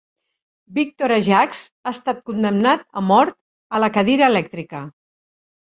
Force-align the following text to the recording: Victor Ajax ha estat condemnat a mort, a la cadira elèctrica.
Victor 0.77 1.13
Ajax 1.17 1.59
ha 1.83 1.93
estat 1.99 2.25
condemnat 2.31 2.89
a 3.03 3.05
mort, 3.13 3.39
a 3.81 3.85
la 3.87 3.93
cadira 4.01 4.33
elèctrica. 4.35 4.85